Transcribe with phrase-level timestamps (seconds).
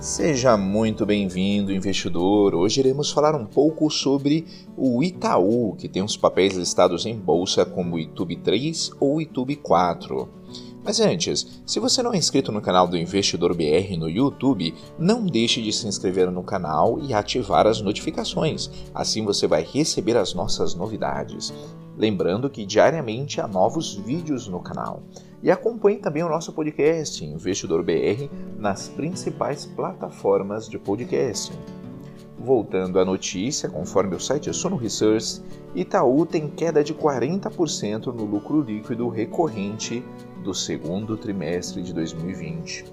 [0.00, 2.54] Seja muito bem-vindo, investidor.
[2.54, 4.46] Hoje iremos falar um pouco sobre
[4.76, 9.56] o Itaú, que tem os papéis listados em bolsa como o YouTube 3 ou YouTube
[9.56, 10.28] 4.
[10.84, 15.26] Mas antes, se você não é inscrito no canal do Investidor BR no YouTube, não
[15.26, 18.70] deixe de se inscrever no canal e ativar as notificações.
[18.94, 21.52] Assim você vai receber as nossas novidades.
[21.98, 25.02] Lembrando que diariamente há novos vídeos no canal.
[25.42, 31.58] E acompanhe também o nosso podcast Investidor BR nas principais plataformas de podcasting.
[32.38, 35.42] Voltando à notícia, conforme o site Sono Research,
[35.74, 40.04] Itaú tem queda de 40% no lucro líquido recorrente
[40.44, 42.84] do segundo trimestre de 2020.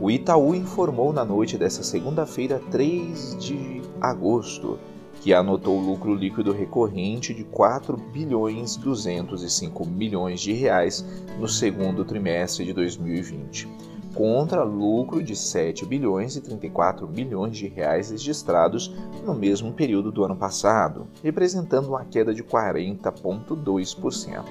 [0.00, 4.80] O Itaú informou na noite desta segunda-feira, 3 de agosto,
[5.22, 11.06] que anotou lucro líquido recorrente de 4 bilhões 205 milhões de reais
[11.38, 13.68] no segundo trimestre de 2020,
[14.16, 18.92] contra lucro de 7 bilhões e 34 milhões de reais registrados
[19.24, 24.44] no mesmo período do ano passado, representando uma queda de 40,2%.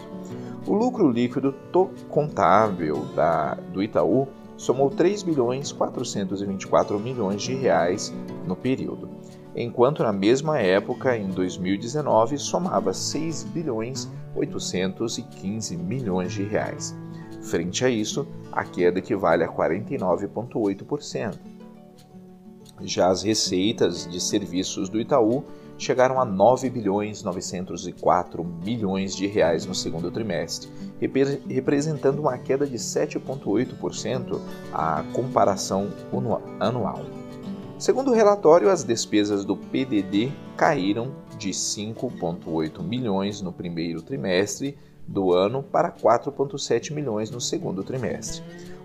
[0.66, 1.54] O lucro líquido
[2.08, 4.26] contábil da, do Itaú
[4.56, 8.14] somou 3 bilhões 424 milhões de reais
[8.48, 9.10] no período
[9.56, 16.96] enquanto na mesma época, em 2019, somava 6 bilhões 815 milhões de reais.
[17.42, 21.38] Frente a isso, a queda equivale a 49,8%.
[22.84, 25.44] Já as receitas de serviços do Itaú
[25.78, 30.70] chegaram a 9 bilhões 904 milhões de reais no segundo trimestre,
[31.50, 34.40] representando uma queda de 7,8%
[34.72, 35.90] à comparação
[36.60, 37.21] anual.
[37.82, 45.34] Segundo o relatório, as despesas do PDD caíram de 5,8 milhões no primeiro trimestre do
[45.34, 48.44] ano para 4,7 milhões no segundo trimestre.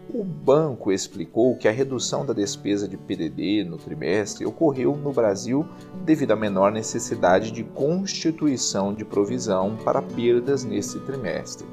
[0.09, 5.67] O banco explicou que a redução da despesa de PDD no trimestre ocorreu no Brasil
[6.03, 11.67] devido à menor necessidade de constituição de provisão para perdas nesse trimestre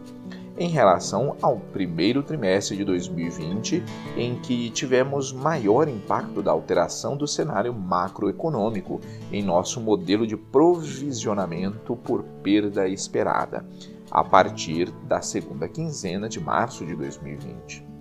[0.57, 3.83] em relação ao primeiro trimestre de 2020,
[4.15, 11.95] em que tivemos maior impacto da alteração do cenário macroeconômico em nosso modelo de provisionamento
[11.95, 13.65] por perda esperada,
[14.11, 17.92] a partir da segunda quinzena de março de 2020.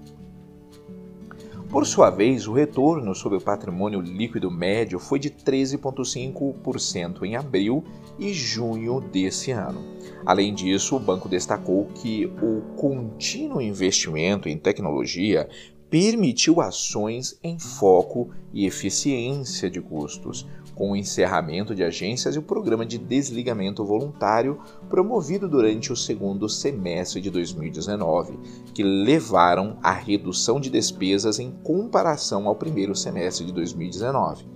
[1.72, 7.82] Por sua vez, o retorno sobre o patrimônio líquido médio foi de 13,5% em abril
[8.18, 9.80] e junho desse ano.
[10.26, 15.48] Além disso, o banco destacou que o contínuo investimento em tecnologia
[15.88, 22.42] permitiu ações em foco e eficiência de custos, com o encerramento de agências e o
[22.42, 28.38] programa de desligamento voluntário promovido durante o segundo semestre de 2019,
[28.74, 34.46] que levaram à redução de despesas em comparação ao primeiro semestre de 2019.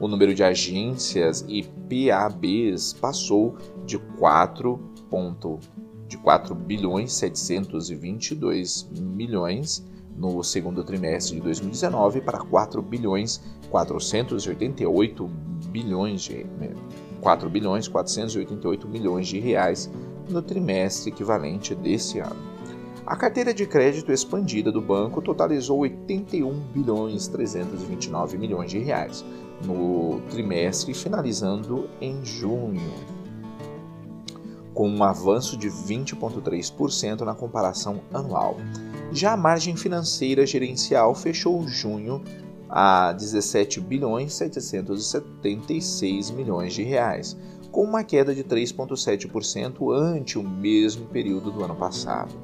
[0.00, 4.78] O número de agências e PABs passou de 4,
[6.06, 9.84] de 4 bilhões 722 milhões
[10.16, 13.40] no segundo trimestre de 2019 para 4 bilhões
[13.70, 15.30] 488
[15.78, 16.44] bilhões de
[17.20, 19.88] 4 bilhões 488 milhões de reais
[20.28, 22.36] no trimestre equivalente desse ano.
[23.06, 29.24] A carteira de crédito expandida do banco totalizou 81 bilhões 329 milhões de reais
[29.64, 32.92] no trimestre finalizando em junho,
[34.74, 38.56] com um avanço de 20,3% na comparação anual.
[39.10, 42.22] Já a margem financeira gerencial fechou junho
[42.68, 47.36] a 17 bilhões 776 milhões de reais,
[47.70, 52.34] com uma queda de 3,7% ante o mesmo período do ano passado.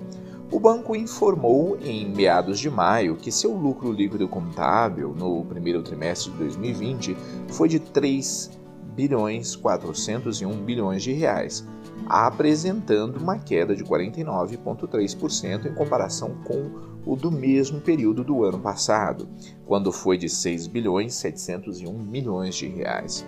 [0.51, 6.31] O banco informou em meados de maio que seu lucro líquido contábil no primeiro trimestre
[6.31, 7.17] de 2020
[7.49, 8.64] foi de 3
[8.95, 11.67] bilhões 401 bilhões de reais,
[12.07, 19.29] apresentando uma queda de 49,3% em comparação com o do mesmo período do ano passado,
[19.67, 23.27] quando foi de 6 bilhões 701 milhões de reais.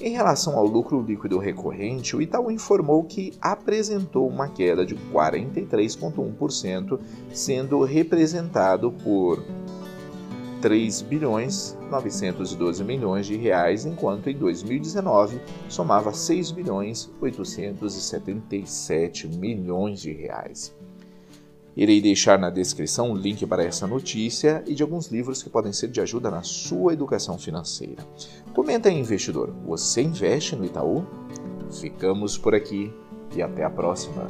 [0.00, 7.00] Em relação ao lucro líquido recorrente, o Itaú informou que apresentou uma queda de 43,1%,
[7.32, 9.42] sendo representado por
[10.60, 20.12] 3 bilhões 912 milhões de reais, enquanto em 2019 somava 6 bilhões 877 milhões de
[20.12, 20.76] reais.
[21.76, 25.72] Irei deixar na descrição o link para essa notícia e de alguns livros que podem
[25.72, 28.04] ser de ajuda na sua educação financeira.
[28.52, 31.06] Comenta aí, investidor, você investe no Itaú?
[31.70, 32.92] Ficamos por aqui
[33.36, 34.26] e até a próxima.